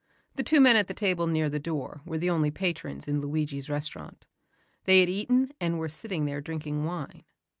The 0.35 0.41
two 0.41 0.59
men 0.59 0.75
at 0.77 0.87
the 0.87 0.95
table 0.95 1.27
near 1.27 1.47
the 1.47 1.59
door 1.59 2.01
were 2.07 2.17
the 2.17 2.31
only 2.31 2.49
patrons 2.49 3.07
in 3.07 3.21
Luigi's 3.21 3.69
restaurant. 3.69 4.25
They 4.85 5.01
had 5.01 5.09
eaten 5.09 5.51
and 5.61 5.77
were 5.77 5.89
sitting 5.89 6.25
there 6.25 6.41
drinking 6.41 6.85
wine. 6.85 7.23